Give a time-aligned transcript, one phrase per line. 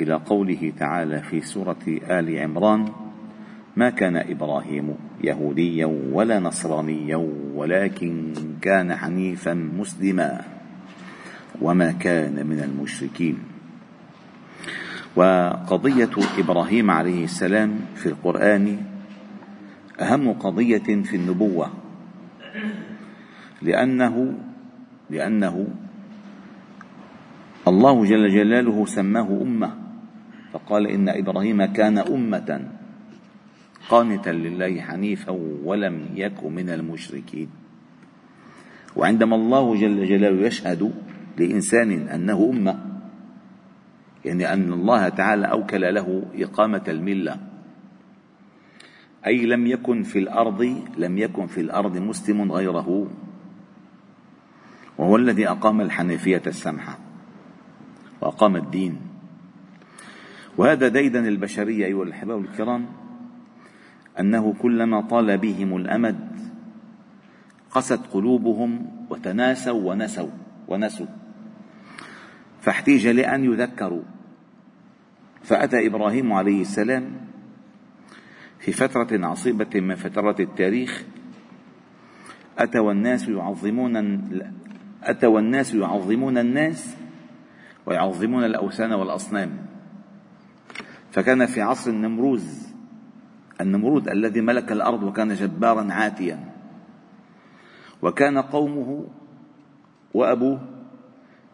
[0.00, 2.88] إلى قوله تعالى في سورة آل عمران
[3.76, 7.16] ما كان إبراهيم يهوديا ولا نصرانيا
[7.54, 10.40] ولكن كان حنيفا مسلما
[11.60, 13.38] وما كان من المشركين
[15.16, 18.76] وقضية إبراهيم عليه السلام في القرآن
[20.00, 21.70] أهم قضية في النبوة
[23.62, 24.34] لأنه
[25.10, 25.66] لأنه
[27.68, 29.81] الله جل جلاله سماه أمة.
[30.52, 32.68] فقال إن إبراهيم كان أمة
[33.88, 35.32] قانتا لله حنيفا
[35.64, 37.48] ولم يك من المشركين.
[38.96, 40.92] وعندما الله جل جلاله يشهد
[41.38, 42.74] لإنسان أنه أمة
[44.24, 47.36] يعني أن الله تعالى أوكل له إقامة الملة.
[49.26, 53.10] أي لم يكن في الأرض لم يكن في الأرض مسلم غيره.
[54.98, 56.98] وهو الذي أقام الحنيفية السمحة
[58.20, 59.11] وأقام الدين.
[60.56, 62.86] وهذا ديدن البشرية أيها الأحباب الكرام
[64.20, 66.18] أنه كلما طال بهم الأمد
[67.70, 70.30] قست قلوبهم وتناسوا ونسوا
[70.68, 71.06] ونسوا.
[72.60, 74.02] فاحتيج لأن يذكروا.
[75.42, 77.10] فأتى إبراهيم عليه السلام
[78.58, 81.04] في فترة عصيبة من فترات التاريخ
[82.58, 83.96] أتى والناس يعظمون
[85.02, 86.96] أتى والناس يعظمون الناس
[87.86, 89.71] ويعظمون الأوثان والأصنام.
[91.12, 92.72] فكان في عصر النمروز.
[93.60, 96.38] النمرود الذي ملك الأرض وكان جبارا عاتيا.
[98.02, 99.06] وكان قومه
[100.14, 100.60] وأبوه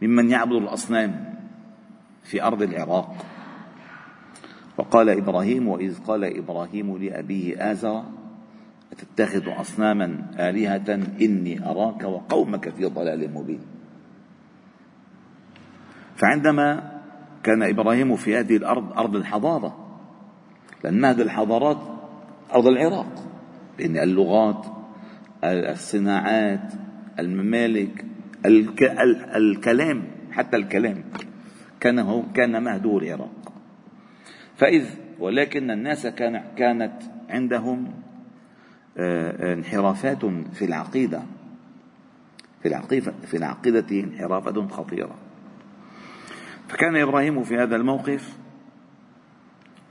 [0.02, 1.34] ممن يعبد الأصنام
[2.24, 3.26] في أرض العراق.
[4.78, 8.04] وقال إبراهيم وإذ قال إبراهيم لأبيه آزر
[8.92, 13.60] أتتخذ أصناما آلهة إني أراك وقومك في ضلال مبين.
[16.16, 16.97] فعندما
[17.42, 19.88] كان إبراهيم في هذه الأرض أرض الحضارة.
[20.84, 21.78] لأن هذه الحضارات؟
[22.54, 23.24] أرض العراق.
[23.78, 24.66] لأن اللغات
[25.44, 26.72] الصناعات
[27.18, 28.04] الممالك
[29.36, 31.04] الكلام حتى الكلام
[31.80, 33.52] كان هو كان مهدو العراق.
[34.56, 34.84] فإذ
[35.18, 37.88] ولكن الناس كان كانت عندهم
[38.98, 41.22] آه، انحرافات في العقيدة.
[42.62, 45.27] في العقيدة في العقيدة انحرافات خطيرة.
[46.68, 48.38] فكان إبراهيم في هذا الموقف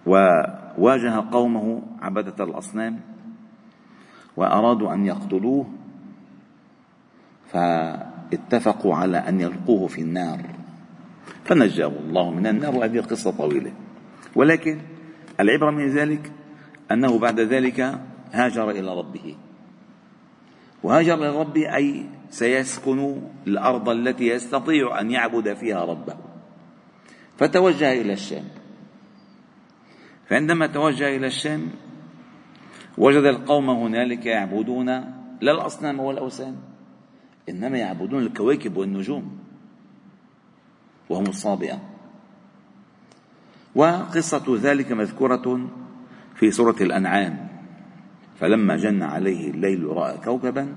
[0.05, 2.99] وواجه قومه عبدة الأصنام
[4.38, 5.67] وأرادوا أن يقتلوه
[7.51, 10.41] فاتفقوا على أن يلقوه في النار.
[11.43, 13.71] فنجاه الله من النار وهذه قصة طويلة.
[14.35, 14.79] ولكن
[15.39, 16.31] العبرة من ذلك
[16.91, 17.99] أنه بعد ذلك
[18.31, 19.35] هاجر إلى ربه.
[20.83, 26.17] وهاجر إلى ربه أي سيسكن الأرض التي يستطيع أن يعبد فيها ربه.
[27.38, 28.44] فتوجه إلى الشام.
[30.30, 31.70] فعندما توجه إلى الشام
[32.98, 34.86] وجد القوم هنالك يعبدون
[35.42, 36.56] لا الأصنام والأوثان
[37.50, 39.38] إنما يعبدون الكواكب والنجوم
[41.09, 41.80] وهم الصابئة.
[43.75, 45.69] وقصة ذلك مذكورة
[46.36, 47.48] في سورة الأنعام.
[48.40, 50.75] فلما جن عليه الليل رأى كوكبا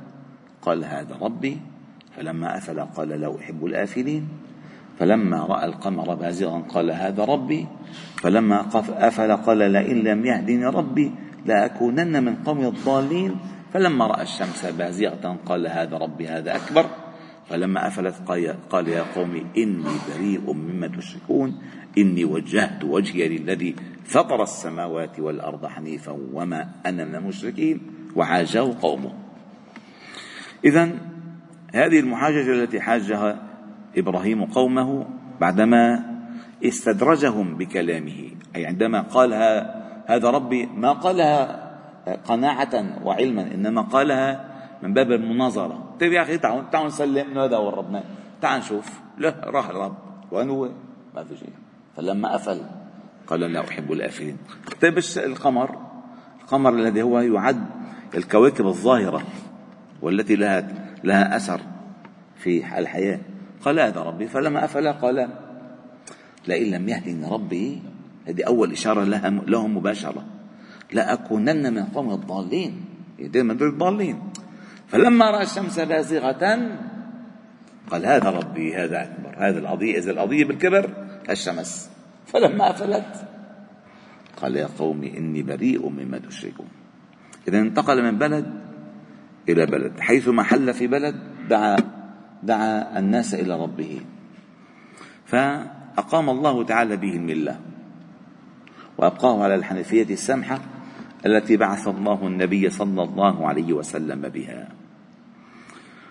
[0.62, 1.60] قال هذا ربي
[2.16, 4.28] فلما أفل قال لا أحب الآفلين.
[5.00, 7.66] فلما رأى القمر بازغا قال هذا ربي
[8.20, 11.12] فلما أفل قال لئن لم يهدني ربي
[11.46, 13.36] لأكونن من قوم الضالين.
[13.72, 16.86] فلما رأى الشمس بازغة قال هذا ربي هذا أكبر.
[17.48, 18.14] فلما أفلت
[18.70, 21.58] قال يا قوم إني بريء مما تشركون
[21.98, 27.80] إني وجهت وجهي للذي فطر السماوات والأرض حنيفا وما أنا من المشركين
[28.16, 29.12] وحاجه قومه.
[30.64, 30.90] إذا
[31.74, 33.49] هذه المحاججة التي حاجها
[33.96, 35.06] إبراهيم قومه
[35.40, 36.04] بعدما
[36.64, 38.30] استدرجهم بكلامه.
[38.56, 39.34] أي عندما قال
[40.06, 41.70] هذا ربي ما قالها
[42.24, 44.44] قناعة وعلما إنما قالها
[44.82, 45.96] من باب المناظرة.
[46.00, 48.04] طيب يا أخي تعالوا تعالوا نسلم هذا هو ربنا
[48.40, 49.00] تعال نشوف.
[49.18, 49.96] لا راح الرب.
[50.32, 50.68] وين هو؟
[51.14, 51.52] ما في شيء.
[51.96, 52.60] فلما أفل
[53.26, 54.36] قال لا أحب الآفلين.
[54.82, 55.76] طيب القمر؟
[56.42, 57.66] القمر الذي هو يعد
[58.14, 59.22] الكواكب الظاهرة
[60.02, 60.68] والتي لها
[61.04, 61.60] لها أثر
[62.36, 63.18] في الحياة.
[63.64, 65.28] قال هذا ربي فلما أفل قال
[66.48, 67.82] لئن لم يهدني ربي
[68.26, 70.24] هذه أول إشارة لها لهم مباشرة.
[70.92, 72.84] لأكونن من قوم الضالين.
[73.18, 74.22] دائما دول الضالين.
[74.88, 76.68] فلما رأى الشمس بازغة
[77.90, 80.90] قال هذا ربي هذا أكبر هذا القضية إذا القضية بالكبر
[81.30, 81.90] الشمس.
[82.26, 83.26] فلما أفلت
[84.36, 86.68] قال يا قوم إني بريء مما تشركون.
[87.48, 88.46] إذا انتقل من بلد
[89.48, 91.14] إلى بلد حيثما حل في بلد
[91.48, 91.76] دعا
[92.42, 94.00] دعا الناس إلى ربه.
[95.26, 97.60] فأقام الله تعالى به الملة.
[98.98, 100.60] وأبقاه على الحنفية السمحة
[101.26, 104.68] التي بعث الله النبي صلى الله عليه وسلم بها.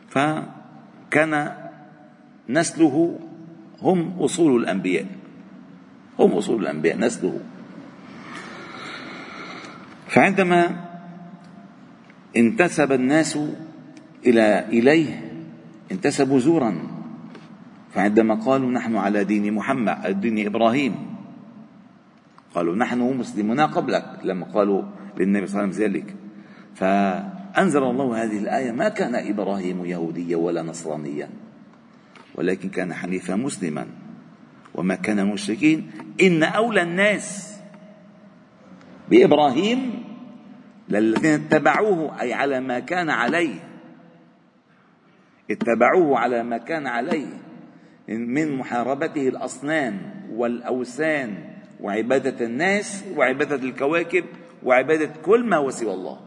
[0.10, 1.52] فكان
[2.50, 3.20] نسله
[3.81, 5.06] هم أصول الأنبياء.
[6.20, 7.40] هم أصول الأنبياء نسله.
[10.08, 10.86] فعندما
[12.38, 13.40] انتسب الناس
[14.26, 15.29] إلى إليه
[15.91, 16.74] انتسبوا زورا.
[17.94, 20.95] فعندما قالوا نحن على دين محمد دين إبراهيم
[22.56, 24.83] قالوا نحن مسلمون قبلك لما قالوا
[25.18, 26.15] للنبي صلى الله عليه وسلم ذلك.
[26.75, 31.30] فأنزل الله هذه الآية ما كان إبراهيم يهوديا ولا نصرانيا
[32.35, 33.85] ولكن كان حنيفا مسلما.
[34.75, 37.57] وما كان مشركين إن أولى الناس
[39.09, 40.03] بإبراهيم
[40.89, 43.69] للذين اتبعوه أي على ما كان عليه.
[45.51, 47.28] اتبعوه على ما كان عليه
[48.07, 50.00] من محاربته الأصنام
[50.34, 51.36] والأوثان
[51.81, 54.25] وعبادة الناس وعبادة الكواكب
[54.63, 56.19] وعبادة كل ما هو سوى الله.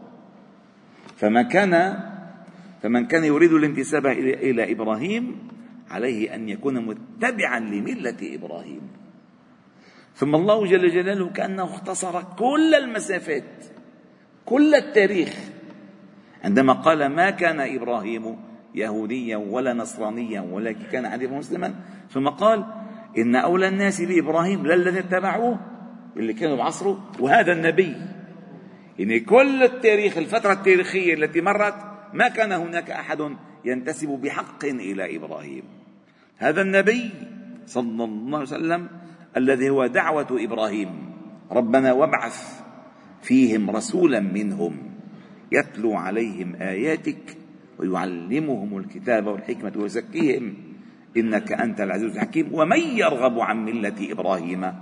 [1.17, 1.99] فما كان
[2.81, 5.49] فمن كان يريد الانتساب إلى إبراهيم
[5.91, 8.81] عليه أن يكون متبعا لملة إبراهيم.
[10.15, 13.65] ثم الله جل جلاله كأنه اختصر كل المسافات
[14.45, 15.33] كل التاريخ.
[16.43, 18.37] عندما قال ما كان إبراهيم
[18.75, 21.75] يهوديا ولا نصرانيا ولكن كان حنيفا مسلما.
[22.11, 22.65] ثم قال
[23.17, 25.59] إن أولى الناس بإبراهيم للذين اتبعوه
[26.17, 27.95] اللي كانوا بعصره وهذا النبي.
[28.99, 31.75] يعني كل التاريخ الفترة التاريخية التي مرت
[32.13, 33.35] ما كان هناك أحد
[33.65, 35.63] ينتسب بحق إلى إبراهيم.
[36.37, 37.09] هذا النبي
[37.65, 38.87] صلى الله عليه وسلم
[39.37, 41.13] الذي هو دعوة إبراهيم.
[41.51, 42.61] ربنا وابعث
[43.21, 44.77] فيهم رسولا منهم
[45.51, 47.37] يتلو عليهم آياتك
[47.79, 50.53] ويعلمهم الكتاب والحكمة ويزكيهم.
[51.17, 52.49] إنك أنت العزيز الحكيم.
[52.53, 54.73] ومن يرغب عن ملة إبراهيم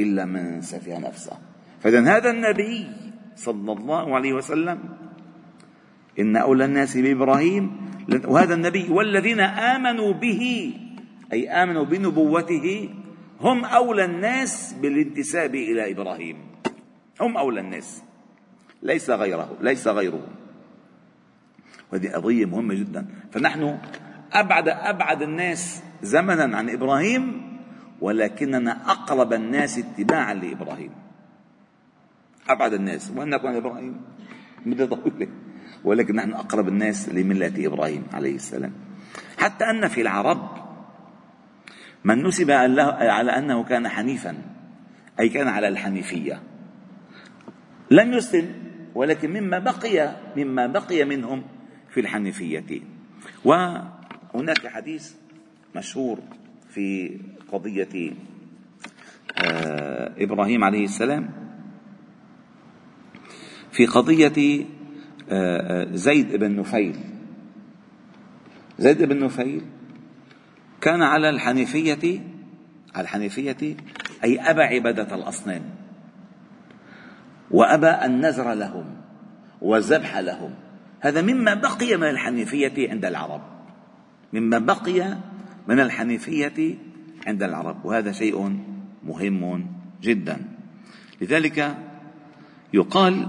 [0.00, 1.32] إلا من سفه نفسه.
[1.80, 2.86] فإذا هذا النبي
[3.36, 4.78] صلى الله عليه وسلم
[6.18, 7.76] إن أولى الناس بإبراهيم.
[8.24, 10.72] وهذا النبي والذين آمنوا به
[11.32, 12.90] أي آمنوا بنبوته
[13.40, 16.36] هم أولى الناس بالانتساب إلى إبراهيم.
[17.20, 18.02] هم أولى الناس.
[18.82, 20.22] ليس غيره ليس غيره
[21.92, 23.06] وهذه قضية مهمة جدا.
[23.32, 23.78] فنحن
[24.32, 27.42] أبعد أبعد الناس زمنا عن إبراهيم
[28.00, 30.90] ولكننا أقرب الناس اتباعا لإبراهيم.
[32.48, 33.12] أبعد الناس.
[33.16, 34.00] وأن نكون إبراهيم؟
[34.66, 35.28] مدة طويلة.
[35.84, 38.72] ولكن نحن أقرب الناس لملة إبراهيم عليه السلام.
[39.38, 40.66] حتى أن في العرب
[42.04, 44.34] من نسب على أنه كان حنيفا
[45.20, 46.42] أي كان على الحنيفية.
[47.90, 51.42] لم يسلم ولكن مما بقي مما بقي منهم
[51.96, 52.80] في الحنيفية
[53.44, 55.12] وهناك حديث
[55.76, 56.18] مشهور
[56.70, 57.18] في
[57.52, 58.12] قضية
[59.38, 61.30] آه، إبراهيم عليه السلام
[63.72, 64.66] في قضية
[65.30, 66.96] آه، آه، زيد بن نفيل.
[68.78, 69.62] زيد بن نفيل
[70.80, 72.20] كان على الحنيفية
[72.94, 73.76] على الحنيفية
[74.24, 75.62] أي أبى عبادة الأصنام
[77.50, 78.96] وأبى النذر لهم
[79.62, 80.65] والذبح لهم.
[81.06, 83.42] هذا مما بقي من الحنيفية عند العرب.
[84.32, 85.16] مما بقي
[85.68, 86.78] من الحنيفية
[87.26, 87.84] عند العرب.
[87.84, 88.58] وهذا شيء
[89.04, 89.66] مهم
[90.02, 90.40] جدا.
[91.20, 91.76] لذلك
[92.72, 93.28] يقال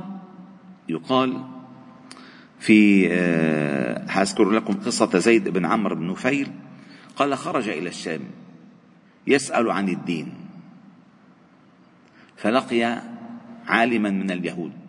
[0.89, 1.43] يقال
[2.59, 6.51] في آه، لكم قصة زيد بن عمرو بن نفيل.
[7.15, 8.21] قال خرج إلى الشام
[9.27, 10.33] يسأل عن الدين
[12.37, 13.01] فلقي
[13.67, 14.86] عالما من اليهود.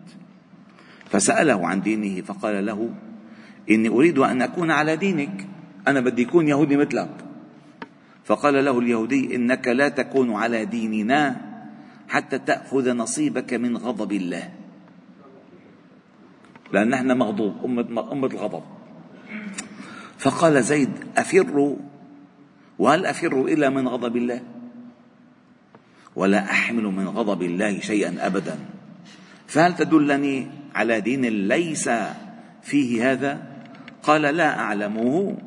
[1.09, 2.89] فسأله عن دينه فقال له
[3.69, 5.47] إني أريد أن أكون على دينك
[5.87, 7.09] أنا بدي أكون يهودي مثلك.
[8.25, 11.41] فقال له اليهودي إنك لا تكون على ديننا
[12.09, 14.49] حتى تأخذ نصيبك من غضب الله.
[16.73, 18.63] لأن نحن مغضوب أمة, أمة الغضب.
[20.17, 21.75] فقال زيد أفر؟
[22.79, 24.41] وهل أفر إلا من غضب الله؟
[26.15, 28.59] ولا أحمل من غضب الله شيئا أبدا.
[29.47, 31.89] فهل تدلني على دين ليس
[32.61, 33.47] فيه هذا؟
[34.03, 35.37] قال لا أعلمه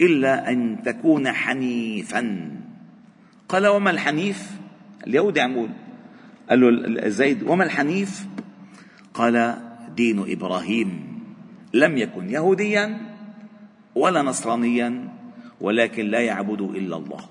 [0.00, 2.50] إلا أن تكون حنيفا.
[3.48, 4.50] قال وما الحنيف؟
[5.06, 5.68] اليهود يقول
[6.50, 8.26] قال له زيد وما الحنيف؟
[9.14, 9.58] قال
[9.96, 11.18] دين إبراهيم.
[11.74, 13.00] لم يكن يهوديا
[13.94, 15.08] ولا نصرانيا
[15.60, 17.28] ولكن لا يعبد إلا الله.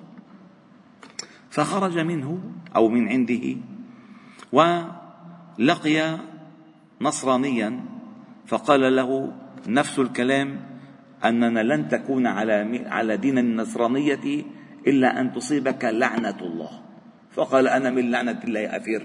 [1.49, 2.41] فخرج منه
[2.75, 3.55] أو من عنده
[4.51, 6.19] ولقي
[7.01, 7.79] نصرانيا
[8.45, 9.33] فقال له
[9.67, 10.59] نفس الكلام
[11.25, 14.43] أننا لن تكون على على دين النصرانية
[14.87, 16.69] إلا أن تصيبك لعنة الله.
[17.31, 19.03] فقال أنا من لعنة الله أفر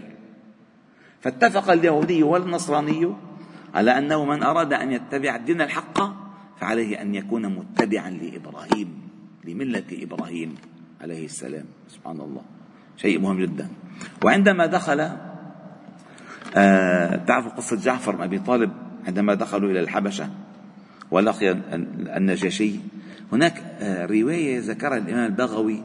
[1.21, 3.15] فاتفق اليهودي والنصراني
[3.75, 5.99] على أنه من أراد أن يتبع الدين الحق
[6.61, 8.89] فعليه أن يكون متبعا لإبراهيم
[9.45, 10.55] لملة إبراهيم
[11.01, 11.65] عليه السلام.
[11.89, 12.43] سبحان الله.
[12.97, 13.69] شيء مهم جدا.
[14.25, 15.32] وعندما دخل
[16.57, 18.73] آه تعرفوا قصة جعفر أبي طالب
[19.07, 20.31] عندما دخلوا إلى الحبشة
[21.11, 21.51] ولقي
[22.17, 22.75] النجاشي؟
[23.33, 25.83] هناك آه، رواية ذكرها الإمام البغوي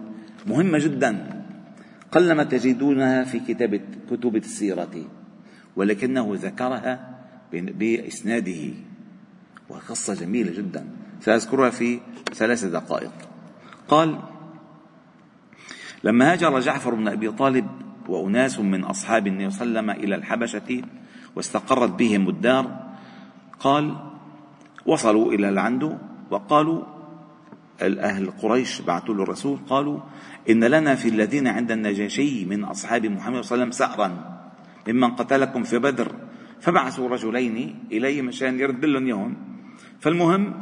[0.48, 1.44] مهمة جدا.
[2.12, 3.82] قلما تجدونها في كتاب
[4.12, 5.06] كتب السيرة
[5.76, 7.18] ولكنه ذكرها
[7.52, 8.74] بإسناده.
[9.70, 10.86] وقصة جميلة جدا.
[11.22, 12.00] سأذكرها في
[12.34, 13.12] ثلاث دقائق.
[13.88, 14.20] قال
[16.04, 17.68] لما هاجر جعفر بن أبي طالب
[18.08, 20.82] وأناس من أصحاب النبي صلى الله عليه وسلم إلى الحبشة
[21.36, 22.88] واستقرت بهم الدار
[23.60, 23.96] قال
[24.86, 25.98] وصلوا إلى العنده
[26.32, 26.84] وقالوا
[27.82, 30.00] الأهل قريش بعثوا له الرسول قالوا
[30.50, 34.38] إن لنا في الذين عند النجاشي من أصحاب محمد صلى الله عليه وسلم سأرا
[34.88, 36.12] ممن قتلكم في بدر
[36.60, 39.36] فبعثوا رجلين إليه مشان يرد لهم إياهم.
[40.00, 40.54] فالمهم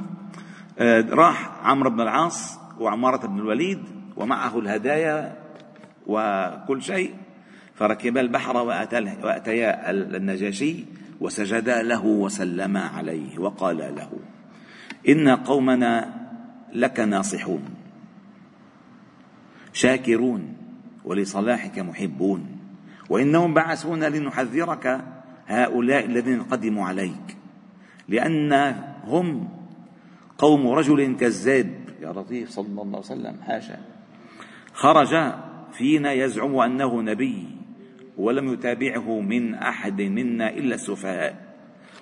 [0.80, 3.80] آه، راح عمرو بن العاص وعمارة بن الوليد
[4.18, 5.38] ومعه الهدايا
[6.08, 7.14] وكل شيء.
[7.76, 8.58] فركب البحر
[9.24, 10.86] وأتيا النجاشي
[11.22, 14.10] وسجدا له وسلما عليه وقال له
[15.10, 16.14] إن قومنا
[16.74, 17.64] لك ناصحون
[19.74, 20.58] شاكرون
[21.06, 22.58] ولصلاحك محبون
[23.10, 25.02] وإنهم بعثونا لنحذرك
[25.48, 27.38] هؤلاء الذين قدموا عليك
[28.08, 28.54] لأن
[29.04, 29.50] هم
[30.38, 31.72] قوم رجل كذاب.
[32.02, 33.80] يا لطيف صلى الله عليه وسلم حاشا.
[34.74, 35.34] خرج
[35.74, 37.55] فينا يزعم أنه نبي.
[38.18, 41.56] ولم يتابعه من أحد منا إلا السفهاء.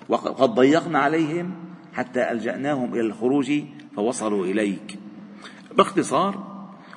[0.08, 1.54] وقد ضيقنا عليهم
[1.92, 3.52] حتى ألجأناهم إلى الخروج
[3.96, 4.98] فوصلوا إليك.
[5.76, 6.54] باختصار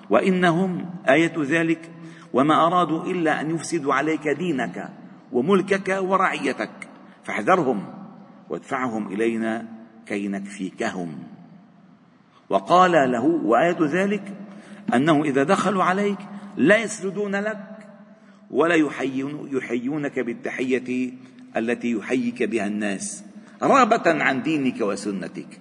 [0.10, 1.92] وإنهم آية ذلك
[2.34, 4.90] وما أرادوا إلا أن يفسدوا عليك دينك
[5.32, 6.90] وملكك ورعيتك
[7.24, 7.86] فاحذرهم
[8.50, 9.68] وادفعهم إلينا
[10.06, 11.24] كي نكفيكهم.
[12.50, 14.34] وقال له وآية ذلك
[14.94, 16.20] أنه إذا دخلوا عليك
[16.58, 17.77] لا يسجدون لك
[18.52, 21.12] ولا يحيون يحيونك بالتحية
[21.58, 23.24] التي يحييك بها الناس
[23.64, 25.60] رغبة عن دينك وسنتك.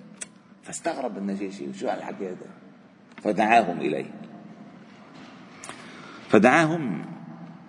[0.62, 2.47] فاستغرب النجاشي شو هالحكي هذا؟
[3.23, 4.11] فدعاهم إليه.
[6.28, 7.05] فدعاهم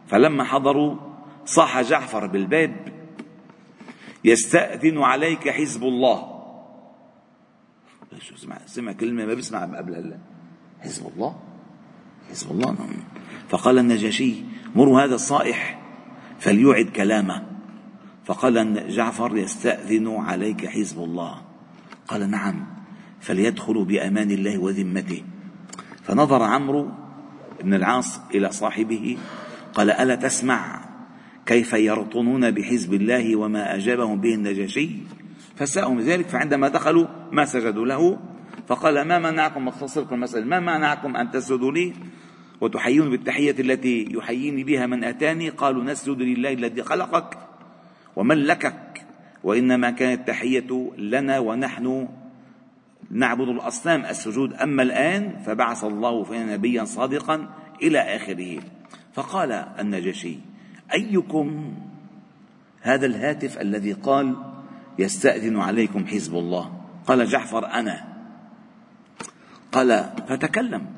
[0.08, 0.96] فلما حضروا
[1.46, 2.76] صاح جعفر بالباب
[4.24, 6.38] يستأذن عليك حزب الله.
[8.20, 10.18] شو سمع سمع كلمة ما بيسمع قبل هلا.
[10.80, 11.40] حزب الله؟
[12.30, 13.17] حزب الله نعم.
[13.50, 14.34] فقال النجاشي
[14.76, 15.80] مروا هذا الصائح
[16.40, 17.44] فليعد كلامه.
[18.26, 21.42] فقال جعفر يستأذن عليك حزب الله.
[22.08, 22.66] قال نعم
[23.20, 25.24] فليدخلوا بأمان الله وذمته.
[26.04, 26.92] فنظر عمرو
[27.64, 29.18] بن العاص إلى صاحبه
[29.74, 30.88] قال ألا تسمع
[31.46, 34.90] كيف يرطنون بحزب الله وما أجابهم به النجاشي؟
[35.56, 38.20] فساءهم ذلك فعندما دخلوا ما سجدوا له.
[38.68, 41.94] فقال ما منعكم؟ اختصر لكم المسألة ما منعكم أن تسجدوا لي؟
[42.62, 47.38] وتحيون بالتحية التي يحييني بها من أتاني قالوا نسجد لله الذي خلقك
[48.16, 49.06] وملكك
[49.44, 52.08] وإنما كانت التحية لنا ونحن
[53.12, 54.54] نعبد الأصنام السجود.
[54.54, 57.50] أما الآن فبعث الله فينا نبيا صادقا
[57.82, 58.60] إلى آخره.
[59.14, 60.38] فقال النجشي
[60.94, 61.74] أيكم
[62.82, 64.36] هذا الهاتف الذي قال
[65.00, 68.08] يستأذن عليكم حزب الله؟ قال جعفر أنا.
[69.72, 70.97] قال فتكلم.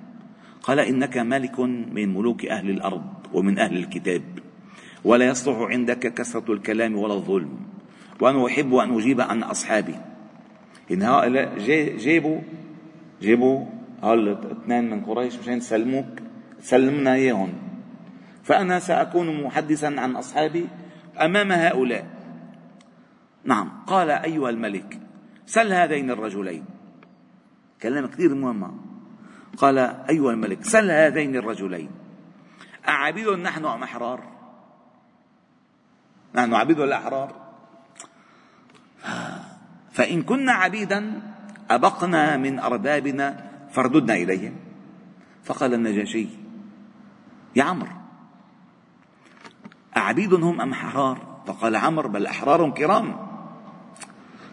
[0.63, 4.23] قال إنك ملك من ملوك أهل الأرض ومن أهل الكتاب
[5.05, 7.59] ولا يصلح عندك كثرة الكلام ولا الظلم
[8.19, 9.95] وأنا أحب أن أجيب عن أصحابي.
[10.91, 11.57] إن هؤلاء
[11.97, 12.41] جابوا
[13.21, 13.65] جابوا
[14.03, 16.05] هؤلاء الاثنين من قريش مشان يسلموك
[16.59, 17.53] سلمنا إياهم.
[18.43, 20.67] فأنا سأكون محدثا عن أصحابي
[21.21, 22.05] أمام هؤلاء.
[23.43, 24.99] نعم قال أيها الملك
[25.45, 26.65] سل هذين الرجلين.
[27.81, 28.88] كلام كثير مهم.
[29.57, 29.77] قال
[30.09, 31.89] أيها الملك سل هذين الرجلين.
[32.87, 34.23] أعبيد نحن أم أحرار؟
[36.35, 37.35] نحن عبيد ولا أحرار
[39.91, 41.21] فإن كنا عبيدا
[41.69, 44.55] أبقنا من أربابنا فرددنا إليهم.
[45.43, 46.27] فقال النجاشي
[47.55, 47.91] يا عمرو
[49.97, 53.29] أعبيد هم أم أحرار؟ فقال عمرو بل أحرار كرام.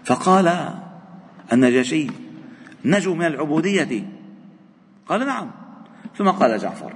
[0.05, 0.75] فقال
[1.53, 2.07] النجاشي
[2.85, 4.16] نجوا من العبودية.
[5.07, 5.51] قال نعم.
[6.17, 6.93] ثم قال جعفر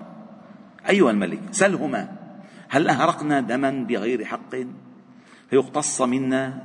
[0.88, 2.16] أيها الملك سلهما
[2.68, 4.56] هل أهرقنا دما بغير حق؟
[5.50, 6.62] فيقتص منا.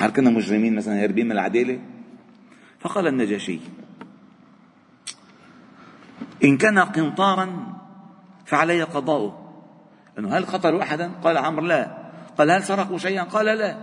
[0.00, 1.80] هل كنا مجرمين مثلا هاربين من العدالة؟
[2.80, 3.60] فقال النجاشي
[6.44, 7.76] إن كان قنطارا
[8.44, 9.42] فعلي قضاؤه.
[10.18, 11.98] أنه هل قتلوا أحدا؟ قال عمرو لا.
[12.38, 13.76] قال هل سرقوا شيئا؟ قال لا.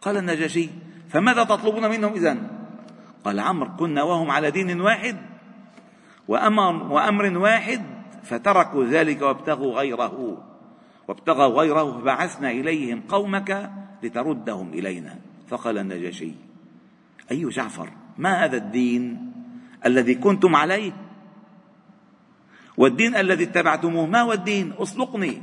[0.00, 0.68] قال النجاشي
[1.08, 2.59] فماذا تطلبون منهم إذن؟
[3.24, 5.16] قال عمرو كنا وهم على دين واحد
[6.28, 7.82] وأمر, وأمر واحد
[8.22, 10.46] فتركوا ذلك وابتغوا غيره.
[11.08, 13.70] وابتغوا غيره فبعثنا إليهم قومك
[14.02, 15.18] لتردهم إلينا.
[15.48, 16.32] فقال النجاشي
[17.30, 19.32] أي جعفر ما هذا الدين
[19.86, 20.92] الذي كنتم عليه؟
[22.76, 25.42] والدين الذي اتبعتموه ما هو الدين؟ أصدقني.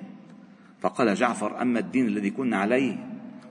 [0.81, 2.95] فقال جعفر أما الدين الذي كنا عليه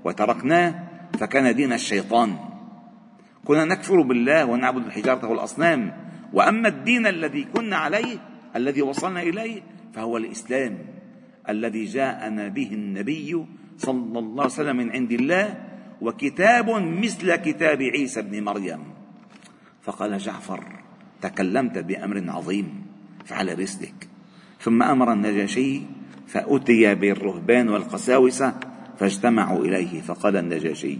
[0.05, 0.75] وتركناه
[1.19, 2.56] فكان دين الشيطان.
[3.47, 5.93] كنا نكفر بالله ونعبد الحجارة والأصنام.
[6.33, 8.19] وأما الدين الذي كنا عليه
[8.57, 9.63] الذي وصلنا إليه
[9.95, 10.79] فهو الإسلام
[11.49, 13.47] الذي جاءنا به النبي
[13.79, 15.55] صلى الله عليه وسلم من عند الله
[16.01, 16.69] وكتاب
[17.01, 18.81] مثل كتاب عيسى بن مريم.
[19.83, 20.65] فقال جعفر
[21.23, 22.87] تكلمت بأمر عظيم
[23.25, 24.09] فعلى رسلك
[24.61, 25.81] ثم أمر النجاشي
[26.27, 28.55] فأتي بالرهبان والقساوسة
[28.99, 30.99] فاجتمعوا إليه فقال النجاشي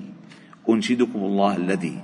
[0.69, 1.97] أنشدكم الله الذي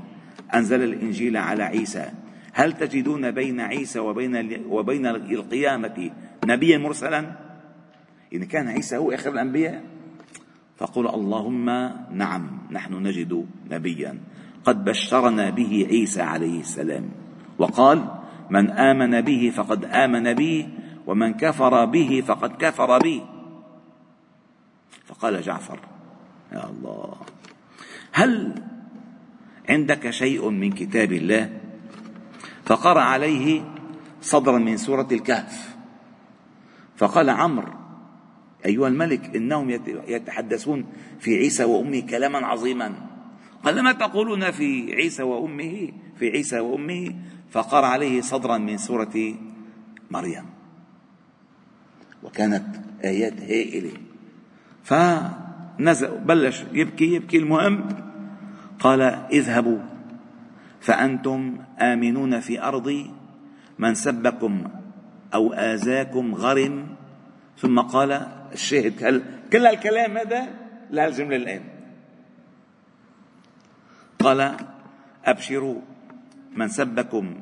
[0.54, 2.10] أنزل الإنجيل على عيسى.
[2.52, 6.10] هل تجدون بين عيسى وبين وبين القيامة
[6.44, 7.32] نبيا مرسلا؟
[8.34, 9.84] إن كان عيسى هو آخر الأنبياء.
[10.76, 11.66] فقل اللهم
[12.10, 14.18] نعم نحن نجد نبيا.
[14.64, 17.08] قد بشرنا به عيسى عليه السلام.
[17.58, 18.08] وقال
[18.50, 20.68] من آمن به فقد آمن بي
[21.06, 23.22] ومن كفر به فقد كفر بي
[25.04, 25.80] فقال جعفر
[26.52, 27.16] يا الله
[28.12, 28.62] هل
[29.68, 31.60] عندك شيء من كتاب الله؟
[32.64, 33.64] فقرأ عليه
[34.22, 35.76] صدرا من سورة الكهف.
[36.96, 37.72] فقال عمرو
[38.66, 39.70] أيها الملك إنهم
[40.08, 40.86] يتحدثون
[41.20, 42.94] في عيسى وأمه كلاما عظيما.
[43.64, 47.14] قال ما تقولون في عيسى وأمه؟ في عيسى وأمه.
[47.50, 49.34] فقرأ عليه صدرا من سورة
[50.10, 50.44] مريم.
[52.22, 52.66] وكانت
[53.04, 53.92] آيات هائلة.
[54.84, 58.11] فنزل بلش يبكي يبكي المهم
[58.82, 59.78] قال اذهبوا
[60.80, 63.10] فأنتم آمنون في أرضي
[63.78, 64.64] من سبكم
[65.34, 66.86] أو آذاكم غرم
[67.58, 68.12] ثم قال
[68.52, 70.46] الشاهد هل كل الكلام هذا
[70.90, 71.62] لهالجملة الآن
[74.18, 74.56] قال
[75.24, 75.80] أبشروا
[76.56, 77.34] من سبكم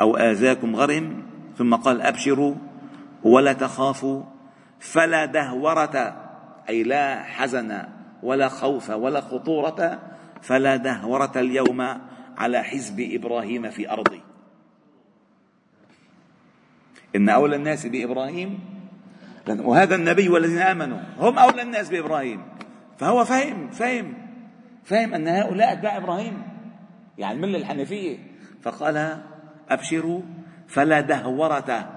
[0.00, 1.22] أو آذاكم غرم
[1.58, 2.54] ثم قال أبشروا
[3.22, 4.22] ولا تخافوا
[4.80, 6.16] فلا دهورة
[6.68, 7.82] أي لا حزن
[8.22, 10.13] ولا خوف ولا خطورة
[10.44, 11.80] فلا دهورة اليوم
[12.38, 14.20] على حزب إبراهيم في أرضي.
[17.16, 18.58] إن أولى الناس بإبراهيم
[19.48, 22.42] وهذا النبي والذين آمنوا هم أولى الناس بإبراهيم.
[22.98, 24.14] فهو فهم فهم
[24.84, 26.42] فهم أن هؤلاء أتباع إبراهيم
[27.18, 28.18] يعني الملة الحنفية.
[28.62, 29.22] فقال
[29.68, 30.22] أبشروا
[30.68, 31.90] فلا دهورة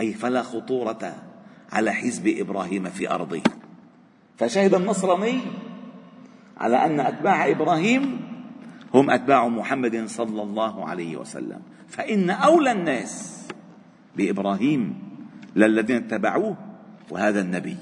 [0.00, 1.14] أي فلا خطورة
[1.72, 3.42] على حزب إبراهيم في أرضه
[4.36, 5.40] فشهد النصراني
[6.60, 8.20] على أن أتباع إبراهيم
[8.94, 11.60] هم أتباع محمد صلى الله عليه وسلم.
[11.88, 13.46] فإن أولى الناس
[14.16, 14.94] بإبراهيم
[15.56, 16.56] للذين اتبعوه
[17.10, 17.76] وهذا النبي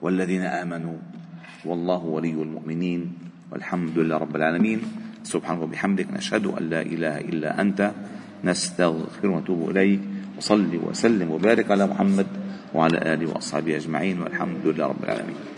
[0.00, 0.96] والذين آمنوا.
[1.64, 3.12] والله ولي المؤمنين
[3.52, 4.80] والحمد لله رب العالمين.
[5.22, 7.92] سبحانه وبحمدك نشهد أن لا إله إلا أنت.
[8.44, 10.00] نستغفر ونتوب إليك.
[10.38, 12.26] وصلي وسلم وبارك على محمد
[12.74, 14.22] وعلى آله وأصحابه أجمعين.
[14.22, 15.50] والحمد لله رب العالمين.